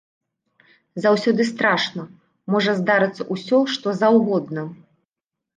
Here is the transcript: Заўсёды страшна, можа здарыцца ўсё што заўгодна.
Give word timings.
Заўсёды 1.03 1.45
страшна, 1.51 2.05
можа 2.53 2.71
здарыцца 2.79 3.29
ўсё 3.37 3.59
што 3.75 3.87
заўгодна. 4.03 4.61